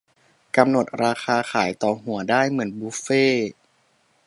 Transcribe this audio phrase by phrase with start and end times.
[0.55, 3.51] -กำหนดราคาขายต่อหัวได้ เหมือนบุฟเฟต์